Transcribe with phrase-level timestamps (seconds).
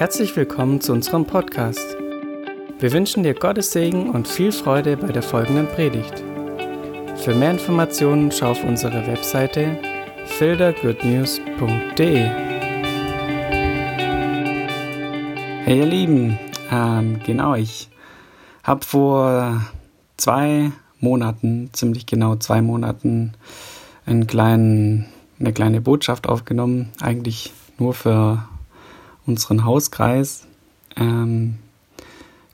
[0.00, 1.94] Herzlich willkommen zu unserem Podcast.
[2.78, 6.24] Wir wünschen dir Gottes Segen und viel Freude bei der folgenden Predigt.
[7.16, 9.78] Für mehr Informationen schau auf unsere Webseite
[10.24, 12.16] fildergoodnews.de.
[15.66, 16.38] Hey ihr Lieben,
[16.72, 17.90] ähm, genau, ich
[18.62, 19.66] habe vor
[20.16, 23.34] zwei Monaten, ziemlich genau zwei Monaten,
[24.06, 28.48] einen kleinen, eine kleine Botschaft aufgenommen, eigentlich nur für
[29.30, 30.46] unseren Hauskreis.
[30.96, 31.58] Ähm,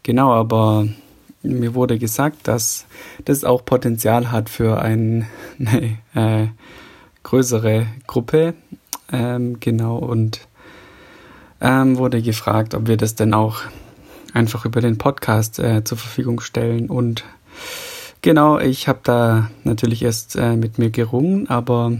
[0.03, 0.87] genau, aber
[1.43, 2.87] mir wurde gesagt, dass
[3.25, 5.27] das auch Potenzial hat für ein,
[5.59, 6.49] eine äh,
[7.23, 8.55] größere Gruppe.
[9.13, 10.41] Ähm, genau, und
[11.61, 13.61] ähm, wurde gefragt, ob wir das denn auch
[14.35, 16.91] einfach über den Podcast äh, zur Verfügung stellen.
[16.91, 17.25] Und
[18.21, 21.93] genau, ich habe da natürlich erst äh, mit mir gerungen, aber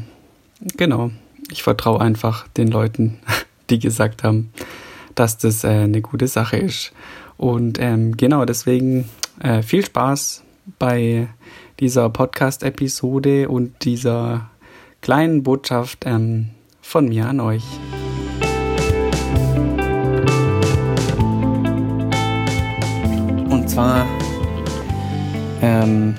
[0.77, 1.11] genau,
[1.51, 3.19] ich vertraue einfach den Leuten,
[3.71, 4.53] die gesagt haben,
[5.15, 6.93] dass das äh, eine gute Sache ist.
[7.37, 9.09] Und ähm, genau deswegen
[9.41, 10.43] äh, viel Spaß
[10.79, 11.29] bei
[11.81, 14.51] dieser Podcast-Episode und dieser
[15.03, 17.65] kleinen Botschaft ähm, von mir an euch.
[23.51, 24.07] Und zwar
[25.63, 26.17] ähm,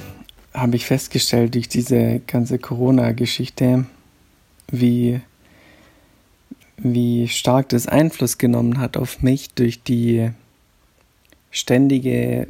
[0.53, 3.85] habe ich festgestellt durch diese ganze Corona-Geschichte,
[4.71, 5.21] wie
[6.77, 10.31] wie stark das Einfluss genommen hat auf mich durch die
[11.51, 12.47] ständige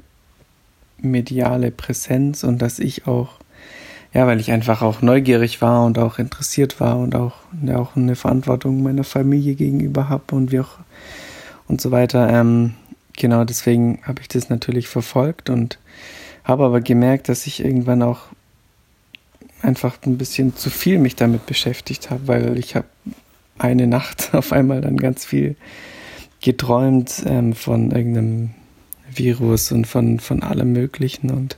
[1.00, 3.30] mediale Präsenz und dass ich auch,
[4.14, 7.96] ja, weil ich einfach auch neugierig war und auch interessiert war und auch, ja, auch
[7.96, 10.78] eine Verantwortung meiner Familie gegenüber habe und wie auch
[11.68, 12.30] und so weiter.
[12.30, 12.74] Ähm,
[13.16, 15.78] genau deswegen habe ich das natürlich verfolgt und
[16.44, 18.22] habe aber gemerkt, dass ich irgendwann auch
[19.62, 22.88] einfach ein bisschen zu viel mich damit beschäftigt habe, weil ich habe
[23.58, 25.56] eine Nacht auf einmal dann ganz viel
[26.42, 28.52] geträumt ähm, von irgendeinem
[29.12, 31.58] Virus und von, von allem Möglichen und,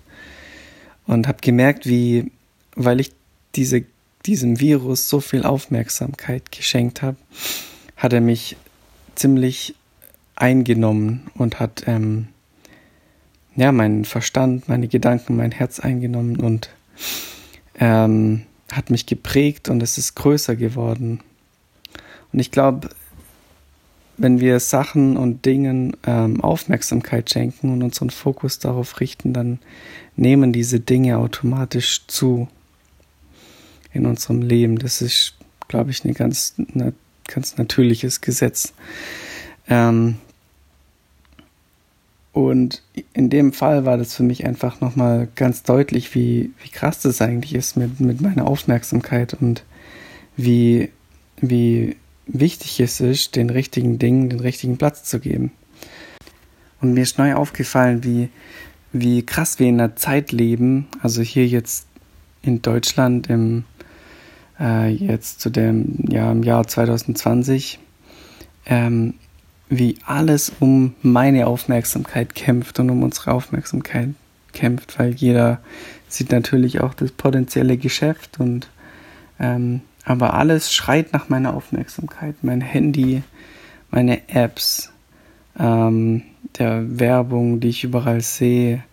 [1.06, 2.32] und habe gemerkt, wie,
[2.76, 3.12] weil ich
[3.56, 3.84] diese,
[4.26, 7.18] diesem Virus so viel Aufmerksamkeit geschenkt habe,
[7.98, 8.56] hat er mich
[9.16, 9.76] ziemlich
[10.36, 12.30] eingenommen und hat ähm,
[13.56, 16.70] ja meinen Verstand, meine Gedanken, mein Herz eingenommen und
[17.80, 21.20] ähm, hat mich geprägt und es ist größer geworden.
[22.32, 22.90] Und ich glaube,
[24.18, 29.60] wenn wir Sachen und Dingen ähm, Aufmerksamkeit schenken und unseren Fokus darauf richten, dann
[30.16, 32.50] nehmen diese Dinge automatisch zu
[33.94, 34.78] in unserem Leben.
[34.78, 35.36] Das ist,
[35.68, 36.94] glaube ich, ein ganz, eine,
[37.28, 38.74] ganz natürliches Gesetz.
[39.68, 40.18] Ähm,
[42.34, 47.02] und in dem Fall war das für mich einfach nochmal ganz deutlich, wie, wie krass
[47.02, 49.64] das eigentlich ist mit, mit meiner Aufmerksamkeit und
[50.38, 50.90] wie,
[51.42, 51.96] wie
[52.34, 55.52] wichtig es ist, den richtigen Dingen den richtigen Platz zu geben.
[56.82, 58.30] Und mir ist neu aufgefallen, wie,
[58.94, 61.88] wie krass wir in einer Zeit leben, also hier jetzt
[62.42, 63.66] in Deutschland im
[64.60, 67.80] äh, jetzt zu dem ja, im Jahr 2020,
[68.66, 69.16] ähm,
[69.70, 74.10] wie alles um meine Aufmerksamkeit kämpft und um unsere Aufmerksamkeit
[74.54, 75.62] kämpft, weil jeder
[76.08, 78.68] sieht natürlich auch das potenzielle Geschäft und
[79.40, 82.36] ähm, aber alles schreit nach meiner Aufmerksamkeit.
[82.42, 83.24] Mein Handy,
[83.92, 84.92] meine Apps,
[85.58, 86.24] ähm,
[86.58, 88.84] der Werbung, die ich überall sehe,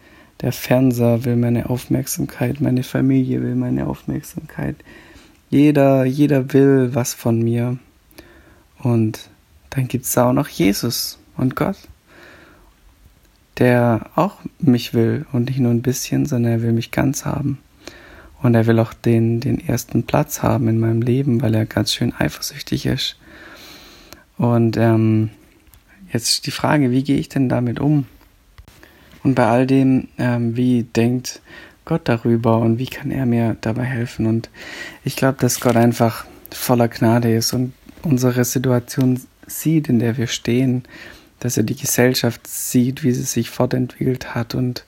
[0.41, 4.77] der Fernseher will meine Aufmerksamkeit, meine Familie will meine Aufmerksamkeit.
[5.49, 7.79] Jeder, jeder will was von mir.
[8.79, 9.31] Und
[9.71, 11.77] dann gibt es auch noch Jesus und Gott,
[13.59, 17.59] der auch mich will und nicht nur ein bisschen, sondern er will mich ganz haben.
[18.43, 21.93] Und er will auch den, den ersten Platz haben in meinem Leben, weil er ganz
[21.93, 23.17] schön eifersüchtig ist.
[24.37, 25.31] Und ähm,
[26.13, 28.07] jetzt die Frage, wie gehe ich denn damit um?
[29.23, 31.41] Und bei all dem, ähm, wie denkt
[31.85, 34.27] Gott darüber und wie kann er mir dabei helfen?
[34.27, 34.51] Und
[35.05, 37.73] ich glaube, dass Gott einfach voller Gnade ist und
[38.03, 40.85] unsere Situation sieht, in der wir stehen,
[41.41, 44.85] dass er die Gesellschaft sieht, wie sie sich fortentwickelt hat und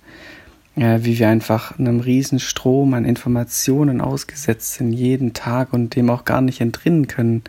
[0.79, 6.09] äh, wie wir einfach einem riesen Strom an Informationen ausgesetzt sind, jeden Tag und dem
[6.11, 7.43] auch gar nicht entrinnen können.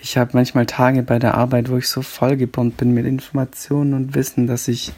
[0.00, 4.14] Ich habe manchmal Tage bei der Arbeit, wo ich so vollgebombt bin mit Informationen und
[4.14, 4.92] Wissen, dass ich,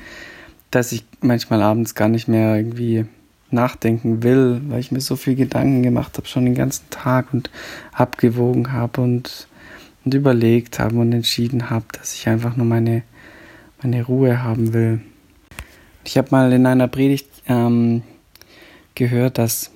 [0.71, 3.07] dass ich manchmal abends gar nicht mehr irgendwie
[3.51, 7.51] nachdenken will, weil ich mir so viel Gedanken gemacht habe, schon den ganzen Tag und
[7.93, 9.49] abgewogen habe und,
[10.05, 13.03] und überlegt habe und entschieden habe, dass ich einfach nur meine,
[13.83, 15.01] meine Ruhe haben will.
[16.05, 18.03] Ich habe mal in einer Predigt ähm,
[18.95, 19.71] gehört, dass,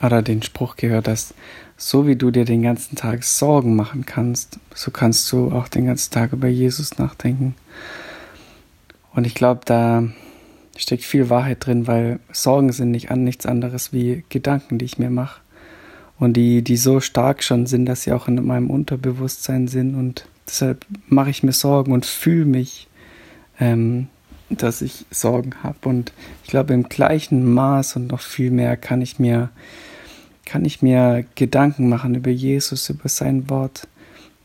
[0.00, 1.34] oder den Spruch gehört, dass
[1.76, 5.86] so wie du dir den ganzen Tag Sorgen machen kannst, so kannst du auch den
[5.86, 7.56] ganzen Tag über Jesus nachdenken.
[9.12, 10.04] Und ich glaube, da
[10.76, 14.98] steckt viel Wahrheit drin, weil Sorgen sind nicht an nichts anderes wie Gedanken, die ich
[14.98, 15.40] mir mache.
[16.18, 19.96] Und die, die so stark schon sind, dass sie auch in meinem Unterbewusstsein sind.
[19.96, 22.88] Und deshalb mache ich mir Sorgen und fühle mich,
[23.58, 24.08] ähm,
[24.62, 25.88] dass ich Sorgen habe.
[25.88, 26.12] Und
[26.42, 29.50] ich glaube, im gleichen Maß und noch viel mehr kann ich mir,
[30.44, 33.88] kann ich mir Gedanken machen über Jesus, über sein Wort,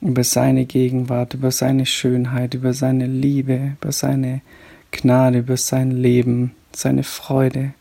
[0.01, 4.41] über seine Gegenwart, über seine Schönheit, über seine Liebe, über seine
[4.91, 7.73] Gnade, über sein Leben, seine Freude.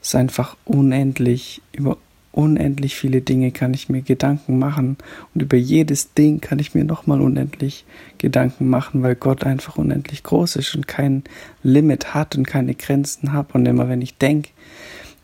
[0.00, 1.98] Es ist einfach unendlich, über
[2.36, 4.98] unendlich viele Dinge kann ich mir Gedanken machen
[5.34, 7.86] und über jedes Ding kann ich mir nochmal unendlich
[8.18, 11.24] Gedanken machen, weil Gott einfach unendlich groß ist und kein
[11.62, 13.54] Limit hat und keine Grenzen hat.
[13.54, 14.50] Und immer wenn ich denke,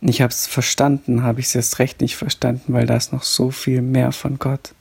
[0.00, 3.25] ich habe es verstanden, habe ich es erst recht nicht verstanden, weil da ist noch
[3.25, 4.75] so viel mehr von Gott.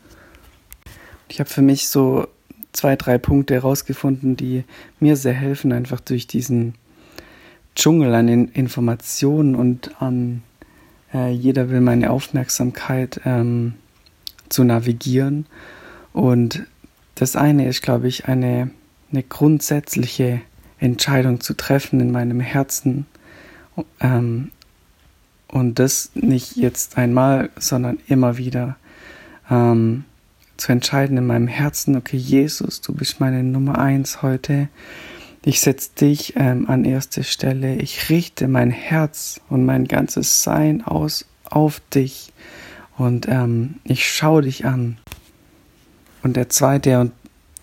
[1.27, 2.27] Ich habe für mich so
[2.72, 4.63] zwei, drei Punkte herausgefunden, die
[5.01, 6.75] mir sehr helfen, einfach durch diesen
[7.75, 10.44] Dschungel an Informationen und an
[11.13, 13.74] äh, jeder will meine Aufmerksamkeit ähm,
[14.50, 15.46] zu navigieren.
[16.13, 16.66] Und
[17.16, 18.72] das eine ist, glaube ich, eine,
[19.12, 20.42] eine grundsätzliche
[20.80, 23.06] Entscheidung zu treffen in meinem Herzen.
[24.00, 24.52] Ähm,
[25.48, 28.78] und das nicht jetzt einmal, sondern immer wieder.
[29.50, 30.06] Ähm,
[30.58, 34.69] zu entscheiden in meinem Herzen, okay, Jesus, du bist meine Nummer eins heute.
[35.44, 37.76] Ich setze dich ähm, an erste Stelle.
[37.76, 42.32] Ich richte mein Herz und mein ganzes Sein aus auf dich.
[42.98, 44.98] Und ähm, ich schaue dich an.
[46.22, 47.12] Und der zweite und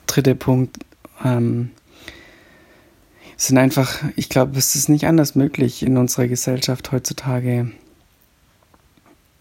[0.08, 0.78] dritte Punkt
[1.24, 1.70] ähm,
[3.36, 7.70] sind einfach, ich glaube, es ist nicht anders möglich in unserer Gesellschaft heutzutage,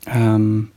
[0.06, 0.72] ähm,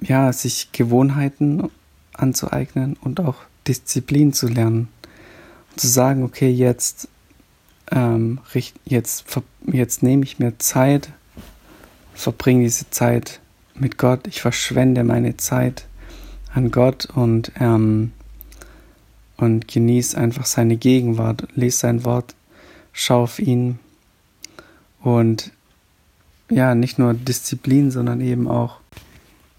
[0.00, 1.70] ja, sich Gewohnheiten
[2.14, 3.36] anzueignen und auch
[3.66, 4.88] Disziplin zu lernen.
[5.76, 7.08] Zu sagen, okay, jetzt,
[7.90, 8.40] ähm,
[8.84, 9.24] jetzt,
[9.66, 11.10] jetzt nehme ich mir Zeit,
[12.14, 13.40] verbringe diese Zeit
[13.74, 15.86] mit Gott, ich verschwende meine Zeit
[16.52, 18.12] an Gott und, ähm,
[19.36, 22.34] und genieße einfach seine Gegenwart, lese sein Wort,
[22.92, 23.78] schau auf ihn
[25.00, 25.50] und
[26.50, 28.80] ja, nicht nur Disziplin, sondern eben auch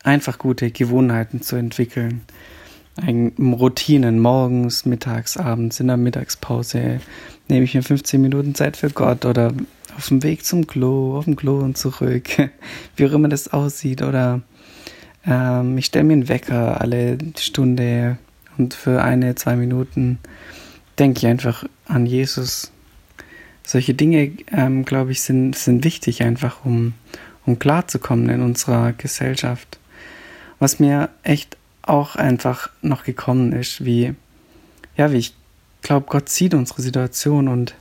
[0.04, 2.22] einfach gute Gewohnheiten zu entwickeln.
[3.00, 7.00] Routinen morgens, mittags, abends, in der Mittagspause
[7.48, 9.54] nehme ich mir 15 Minuten Zeit für Gott oder
[9.98, 12.30] auf dem Weg zum Klo, auf dem Klo und zurück,
[12.96, 14.02] wie auch immer das aussieht.
[14.02, 14.42] Oder
[15.26, 18.18] ähm, ich stelle mir einen Wecker alle Stunde
[18.58, 20.20] und für eine, zwei Minuten
[21.00, 22.72] denke ich einfach an Jesus.
[23.64, 26.94] Solche Dinge, ähm, glaube ich, sind, sind wichtig einfach, um,
[27.46, 29.80] um klarzukommen in unserer Gesellschaft.
[30.60, 31.58] Was mir echt
[31.92, 34.16] auch einfach noch gekommen ist, wie,
[34.96, 35.36] ja, wie ich
[35.82, 37.76] glaube, Gott sieht unsere Situation und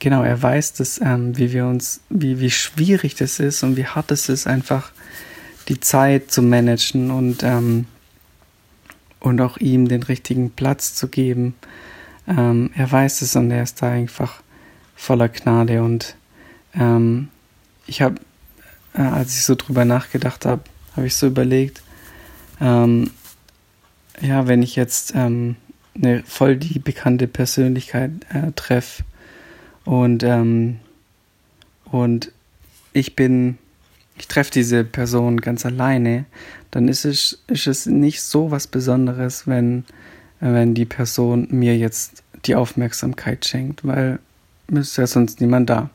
[0.00, 3.86] genau, er weiß das, ähm, wie wir uns, wie, wie schwierig das ist und wie
[3.86, 4.90] hart es ist, einfach
[5.68, 7.86] die Zeit zu managen und, ähm,
[9.20, 11.54] und auch ihm den richtigen Platz zu geben.
[12.26, 14.42] Ähm, er weiß es und er ist da einfach
[14.96, 16.16] voller Gnade und
[16.74, 17.28] ähm,
[17.86, 18.16] ich habe,
[18.94, 20.62] äh, als ich so drüber nachgedacht habe,
[20.96, 21.82] habe ich so überlegt,
[22.60, 23.10] ähm,
[24.20, 25.56] ja, wenn ich jetzt ähm,
[25.94, 29.04] eine voll die bekannte Persönlichkeit äh, treffe
[29.84, 30.76] und, ähm,
[31.84, 32.32] und
[32.92, 33.58] ich bin,
[34.16, 36.26] ich treffe diese Person ganz alleine,
[36.70, 39.84] dann ist es, ist es nicht so was Besonderes, wenn,
[40.40, 44.18] wenn die Person mir jetzt die Aufmerksamkeit schenkt, weil
[44.68, 45.90] ist ja sonst niemand da.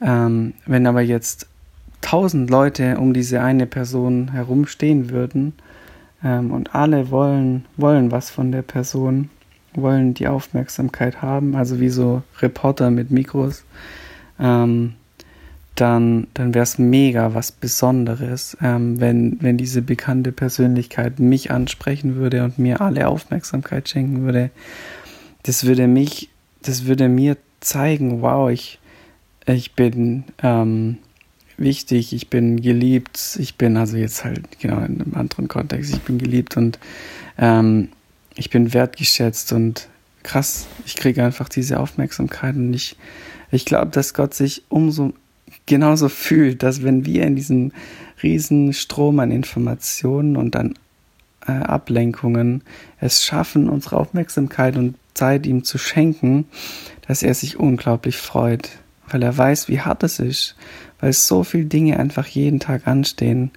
[0.00, 1.46] Ähm, wenn aber jetzt
[2.10, 5.52] tausend Leute um diese eine Person herumstehen würden
[6.24, 9.30] ähm, und alle wollen, wollen was von der Person,
[9.74, 13.62] wollen die Aufmerksamkeit haben, also wie so Reporter mit Mikros,
[14.40, 14.94] ähm,
[15.76, 22.16] dann, dann wäre es mega was Besonderes, ähm, wenn, wenn diese bekannte Persönlichkeit mich ansprechen
[22.16, 24.50] würde und mir alle Aufmerksamkeit schenken würde.
[25.44, 26.28] Das würde mich,
[26.60, 28.80] das würde mir zeigen, wow, ich,
[29.46, 30.98] ich bin, ähm,
[31.60, 36.00] wichtig, ich bin geliebt, ich bin also jetzt halt genau in einem anderen Kontext, ich
[36.00, 36.78] bin geliebt und
[37.38, 37.90] ähm,
[38.34, 39.88] ich bin wertgeschätzt und
[40.22, 42.96] krass, ich kriege einfach diese Aufmerksamkeit und ich,
[43.50, 45.12] ich glaube, dass Gott sich umso
[45.66, 47.72] genauso fühlt, dass wenn wir in diesem
[48.22, 50.74] riesen Strom an Informationen und an
[51.46, 52.62] äh, Ablenkungen
[52.98, 56.46] es schaffen, unsere Aufmerksamkeit und Zeit ihm zu schenken,
[57.06, 58.70] dass er sich unglaublich freut,
[59.10, 60.56] weil er weiß, wie hart es ist
[61.00, 63.50] weil so viele Dinge einfach jeden Tag anstehen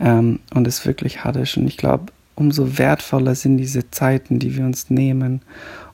[0.00, 1.56] ähm, und es wirklich hart ist.
[1.56, 5.42] Und ich glaube, umso wertvoller sind diese Zeiten, die wir uns nehmen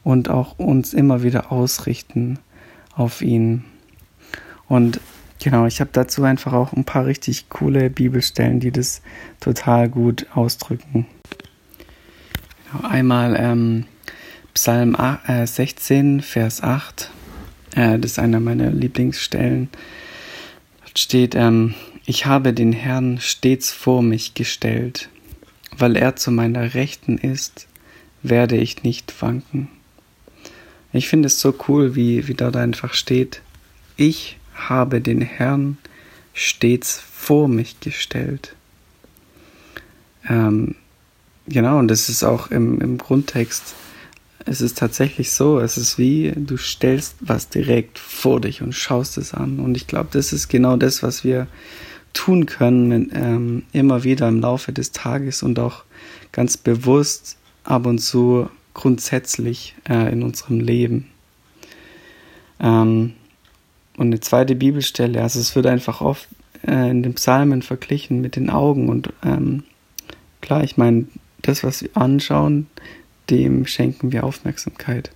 [0.03, 2.39] und auch uns immer wieder ausrichten
[2.95, 3.65] auf ihn.
[4.69, 5.01] Und
[5.43, 9.03] genau, ich habe dazu einfach auch ein paar richtig coole Bibelstellen, die das
[9.41, 11.07] total gut ausdrücken.
[12.73, 13.87] Genau, einmal ähm,
[14.53, 14.97] Psalm
[15.27, 17.11] 16, äh, Vers 8.
[17.75, 19.69] Äh, das ist einer meiner Lieblingsstellen.
[20.85, 21.75] Dort steht, ähm,
[22.07, 25.09] ich habe den Herrn stets vor mich gestellt.
[25.77, 27.67] Weil er zu meiner Rechten ist,
[28.23, 29.69] werde ich nicht wanken.
[30.93, 33.43] Ich finde es so cool, wie, wie dort einfach steht,
[33.97, 35.79] ich habe den Herrn
[36.33, 38.55] stets vor mich gestellt.
[40.29, 40.77] Ähm,
[41.49, 43.75] genau, und das ist auch im, im Grundtext,
[44.47, 49.17] es ist tatsächlich so, es ist wie, du stellst was direkt vor dich und schaust
[49.17, 49.59] es an.
[49.59, 51.47] Und ich glaube, das ist genau das, was wir
[52.13, 55.85] tun können, ähm, immer wieder im Laufe des Tages und auch
[56.33, 61.09] ganz bewusst ab und zu grundsätzlich äh, in unserem Leben.
[62.61, 63.15] Ähm,
[63.97, 66.29] und eine zweite Bibelstelle, also es wird einfach oft
[66.67, 69.65] äh, in den Psalmen verglichen mit den Augen und ähm,
[70.41, 71.07] klar, ich meine,
[71.43, 72.67] das, was wir anschauen,
[73.31, 75.11] dem schenken wir Aufmerksamkeit.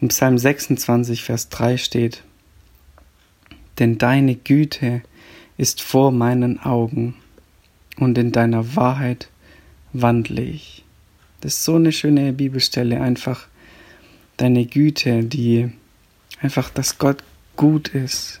[0.00, 2.22] In Psalm 26, Vers 3 steht,
[3.78, 5.02] denn deine Güte
[5.56, 7.14] ist vor meinen Augen
[7.96, 9.28] und in deiner Wahrheit
[9.92, 10.84] wandle ich.
[11.40, 13.46] Das ist so eine schöne Bibelstelle, einfach
[14.36, 15.70] deine Güte, die
[16.40, 17.22] einfach, dass Gott
[17.56, 18.40] gut ist,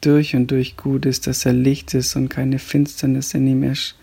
[0.00, 3.96] durch und durch gut ist, dass er Licht ist und keine Finsternis in ihm ist.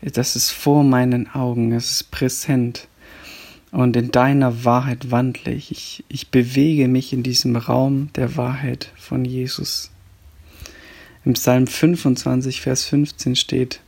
[0.00, 2.88] Das ist vor meinen Augen, es ist präsent.
[3.74, 5.72] Und in deiner Wahrheit wandle ich.
[5.72, 6.04] ich.
[6.06, 9.90] Ich bewege mich in diesem Raum der Wahrheit von Jesus.
[11.24, 13.80] Im Psalm 25, Vers 15 steht,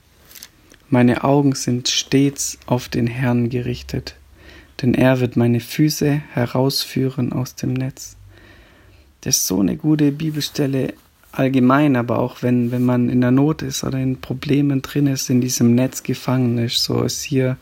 [0.90, 4.16] meine Augen sind stets auf den Herrn gerichtet,
[4.82, 8.16] denn er wird meine Füße herausführen aus dem Netz.
[9.20, 10.94] Das ist so eine gute Bibelstelle
[11.30, 15.30] allgemein, aber auch wenn, wenn man in der Not ist oder in Problemen drin ist,
[15.30, 17.56] in diesem Netz gefangen ist, so ist hier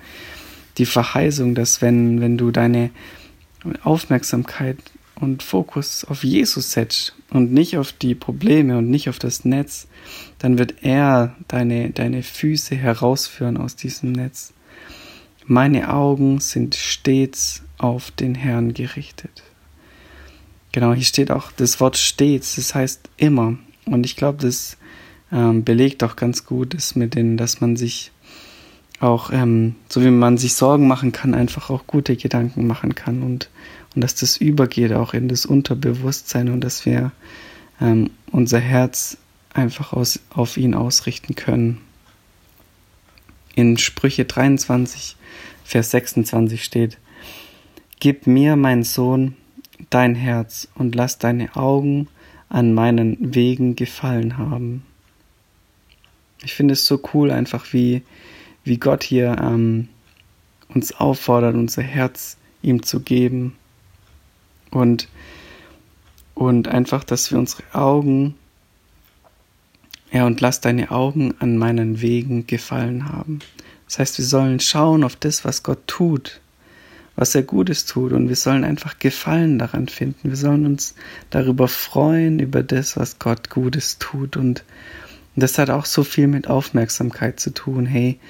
[0.78, 2.90] die Verheißung, dass wenn, wenn du deine
[3.82, 4.78] Aufmerksamkeit
[5.16, 9.86] und Fokus auf Jesus setzt und nicht auf die Probleme und nicht auf das Netz,
[10.38, 14.52] dann wird er deine, deine Füße herausführen aus diesem Netz.
[15.46, 19.42] Meine Augen sind stets auf den Herrn gerichtet.
[20.72, 23.56] Genau, hier steht auch das Wort stets, das heißt immer.
[23.84, 24.76] Und ich glaube, das
[25.30, 28.10] ähm, belegt auch ganz gut, ist mit den, dass man sich
[29.04, 33.22] auch, ähm, so wie man sich Sorgen machen kann, einfach auch gute Gedanken machen kann
[33.22, 33.50] und,
[33.94, 37.12] und dass das übergeht auch in das Unterbewusstsein und dass wir
[37.80, 39.18] ähm, unser Herz
[39.52, 41.80] einfach aus, auf ihn ausrichten können.
[43.54, 45.16] In Sprüche 23,
[45.64, 46.98] Vers 26 steht,
[48.00, 49.36] Gib mir, mein Sohn,
[49.90, 52.08] dein Herz und lass deine Augen
[52.48, 54.84] an meinen Wegen gefallen haben.
[56.42, 58.02] Ich finde es so cool, einfach wie,
[58.64, 59.88] wie Gott hier ähm,
[60.68, 63.54] uns auffordert, unser Herz ihm zu geben
[64.70, 65.08] und,
[66.34, 68.34] und einfach, dass wir unsere Augen,
[70.10, 73.40] ja, und lass deine Augen an meinen Wegen gefallen haben.
[73.86, 76.40] Das heißt, wir sollen schauen auf das, was Gott tut,
[77.16, 80.30] was er Gutes tut und wir sollen einfach Gefallen daran finden.
[80.30, 80.94] Wir sollen uns
[81.30, 84.64] darüber freuen, über das, was Gott Gutes tut und
[85.36, 87.86] das hat auch so viel mit Aufmerksamkeit zu tun.
[87.86, 88.20] Hey,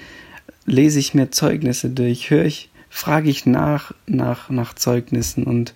[0.67, 5.75] lese ich mir Zeugnisse durch, höre ich, frage ich nach, nach, nach Zeugnissen und,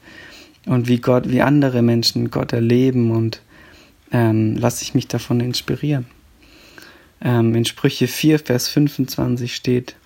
[0.66, 3.42] und wie Gott, wie andere Menschen Gott erleben und
[4.12, 6.06] ähm, lasse ich mich davon inspirieren.
[7.20, 9.96] Ähm, in Sprüche 4, Vers 25 steht,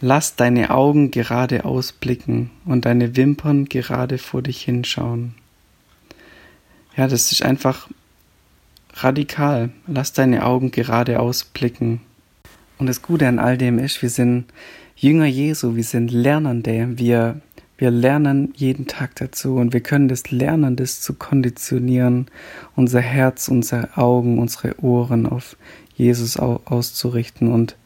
[0.00, 5.34] Lass deine Augen geradeaus blicken und deine Wimpern gerade vor dich hinschauen.
[6.96, 7.88] Ja, das ist einfach
[8.94, 9.70] radikal.
[9.88, 12.00] Lass deine Augen geradeaus blicken.
[12.78, 14.44] Und das Gute an all dem ist, wir sind
[14.96, 17.40] Jünger Jesu, wir sind Lernende, wir,
[17.76, 22.26] wir lernen jeden Tag dazu und wir können das lernen, das zu konditionieren,
[22.76, 25.56] unser Herz, unsere Augen, unsere Ohren auf
[25.96, 27.52] Jesus auszurichten.
[27.52, 27.76] Und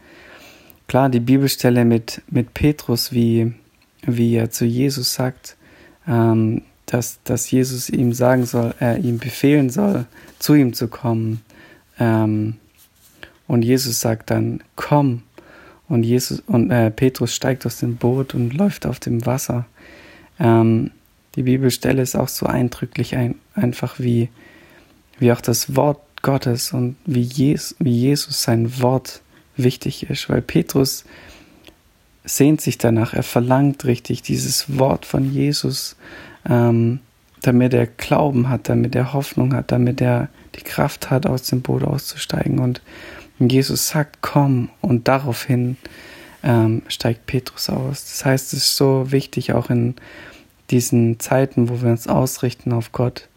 [0.89, 3.53] klar, die Bibelstelle mit, mit Petrus, wie,
[4.03, 5.57] wie er zu Jesus sagt,
[6.07, 10.07] ähm, dass, dass Jesus ihm sagen soll, er ihm befehlen soll,
[10.39, 11.41] zu ihm zu kommen.
[11.99, 12.57] Ähm,
[13.53, 15.25] und Jesus sagt dann, komm.
[15.87, 19.67] Und Jesus und äh, Petrus steigt aus dem Boot und läuft auf dem Wasser.
[20.41, 20.91] Ähm,
[21.35, 24.31] die Bibelstelle ist auch so eindrücklich ein, einfach wie,
[25.19, 29.21] wie auch das Wort Gottes und wie Jesus, wie Jesus sein Wort
[29.59, 31.05] wichtig ist, weil Petrus
[32.25, 35.97] sehnt sich danach, er verlangt richtig dieses Wort von Jesus,
[36.49, 37.01] ähm,
[37.43, 41.61] damit er Glauben hat, damit er Hoffnung hat, damit er die Kraft hat, aus dem
[41.61, 42.61] Boot auszusteigen.
[42.61, 42.81] Und
[43.49, 45.77] Jesus sagt, komm, und daraufhin
[46.43, 48.05] ähm, steigt Petrus aus.
[48.05, 49.95] Das heißt, es ist so wichtig, auch in
[50.71, 53.29] diesen Zeiten, wo wir uns ausrichten auf Gott,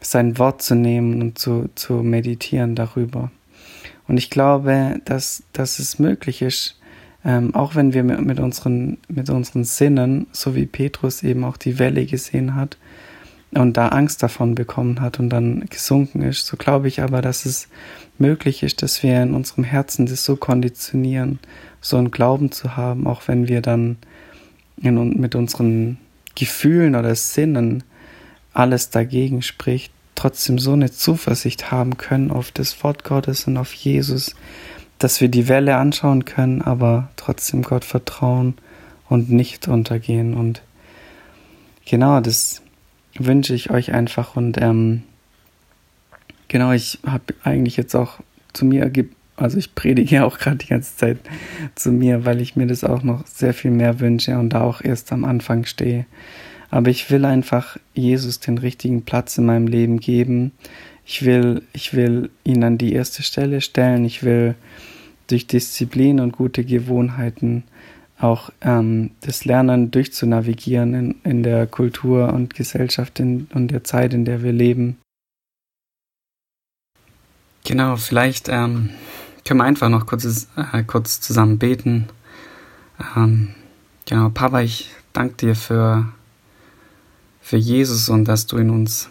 [0.00, 3.30] sein Wort zu nehmen und zu, zu meditieren darüber.
[4.08, 6.80] Und ich glaube, dass, dass es möglich ist,
[7.24, 11.78] ähm, auch wenn wir mit, unseren, mit unseren Sinnen, so wie Petrus eben auch die
[11.78, 12.76] Welle gesehen hat
[13.54, 17.44] und da Angst davon bekommen hat und dann gesunken ist, so glaube ich aber, dass
[17.44, 17.68] es
[18.18, 21.38] möglich ist, dass wir in unserem Herzen das so konditionieren,
[21.80, 23.98] so einen Glauben zu haben, auch wenn wir dann
[24.80, 25.98] in, mit unseren
[26.34, 27.84] Gefühlen oder Sinnen
[28.54, 33.72] alles dagegen spricht, trotzdem so eine Zuversicht haben können auf das Wort Gottes und auf
[33.72, 34.34] Jesus,
[34.98, 38.54] dass wir die Welle anschauen können, aber trotzdem Gott vertrauen
[39.08, 40.34] und nicht untergehen.
[40.34, 40.62] Und
[41.84, 42.62] genau das
[43.18, 44.36] wünsche ich euch einfach.
[44.36, 45.02] Und ähm,
[46.48, 48.20] genau, ich habe eigentlich jetzt auch
[48.52, 48.90] zu mir,
[49.36, 51.18] also ich predige ja auch gerade die ganze Zeit
[51.74, 54.82] zu mir, weil ich mir das auch noch sehr viel mehr wünsche und da auch
[54.82, 56.06] erst am Anfang stehe.
[56.70, 60.52] Aber ich will einfach Jesus den richtigen Platz in meinem Leben geben.
[61.04, 64.06] Ich will, ich will ihn an die erste Stelle stellen.
[64.06, 64.54] Ich will
[65.26, 67.64] durch Disziplin und gute Gewohnheiten
[68.22, 74.14] auch ähm, das Lernen durchzunavigieren in, in der Kultur und Gesellschaft in, und der Zeit,
[74.14, 74.98] in der wir leben.
[77.64, 78.90] Genau, vielleicht ähm,
[79.44, 82.08] können wir einfach noch kurz, äh, kurz zusammen beten.
[83.16, 83.54] Ähm,
[84.06, 86.08] genau, Papa, ich danke dir für,
[87.40, 89.10] für Jesus und dass du ihn uns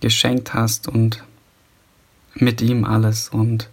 [0.00, 1.24] geschenkt hast und
[2.34, 3.68] mit ihm alles und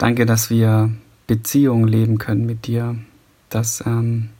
[0.00, 0.90] Danke, dass wir
[1.26, 2.96] Beziehungen leben können mit dir,
[3.50, 4.30] dass ähm,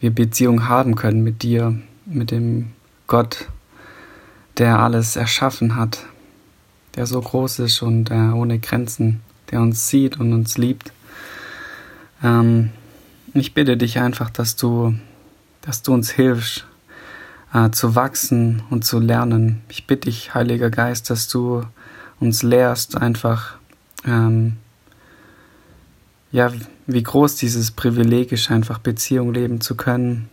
[0.00, 2.72] wir Beziehungen haben können mit dir, mit dem
[3.06, 3.48] Gott,
[4.58, 6.04] der alles erschaffen hat,
[6.94, 10.92] der so groß ist und äh, ohne Grenzen, der uns sieht und uns liebt.
[12.22, 12.70] Ähm,
[13.34, 14.94] ich bitte dich einfach, dass du,
[15.60, 16.66] dass du uns hilfst,
[17.52, 19.62] äh, zu wachsen und zu lernen.
[19.68, 21.64] Ich bitte dich, Heiliger Geist, dass du
[22.18, 23.58] uns lehrst, einfach
[24.06, 24.56] ähm,
[26.32, 26.50] ja,
[26.86, 30.28] wie groß dieses Privileg ist, einfach Beziehung leben zu können,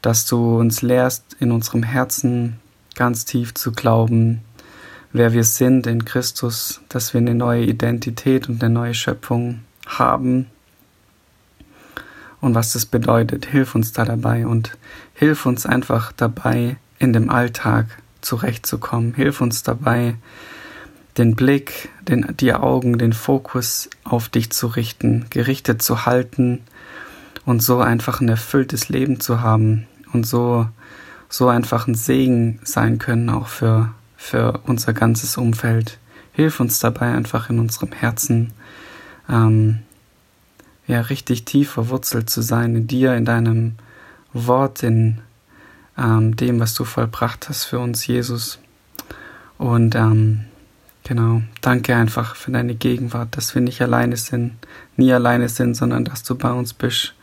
[0.00, 2.58] dass du uns lehrst, in unserem Herzen
[2.94, 4.42] ganz tief zu glauben,
[5.12, 10.46] wer wir sind in Christus, dass wir eine neue Identität und eine neue Schöpfung haben
[12.40, 13.46] und was das bedeutet.
[13.46, 14.76] Hilf uns da dabei und
[15.14, 17.86] hilf uns einfach dabei, in dem Alltag
[18.20, 19.14] zurechtzukommen.
[19.14, 20.16] Hilf uns dabei,
[21.18, 26.62] den Blick, den, die Augen, den Fokus auf dich zu richten, gerichtet zu halten
[27.44, 30.66] und so einfach ein erfülltes Leben zu haben und so,
[31.28, 35.98] so einfach ein Segen sein können, auch für, für unser ganzes Umfeld.
[36.32, 38.52] Hilf uns dabei einfach in unserem Herzen,
[39.28, 39.80] ähm,
[40.86, 43.74] ja, richtig tief verwurzelt zu sein in dir, in deinem
[44.32, 45.18] Wort, in
[45.96, 48.58] ähm, dem, was du vollbracht hast für uns, Jesus.
[49.58, 50.46] Und ähm,
[51.04, 51.42] Genau.
[51.60, 54.52] Danke einfach für deine Gegenwart, dass wir nicht alleine sind,
[54.96, 57.14] nie alleine sind, sondern dass du bei uns bist.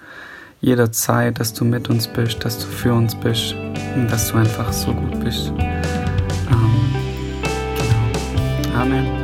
[0.62, 3.56] Jederzeit, dass du mit uns bist, dass du für uns bist
[3.96, 5.54] und dass du einfach so gut bist.
[5.58, 6.94] Ähm,
[7.78, 8.82] genau.
[8.82, 9.19] Amen.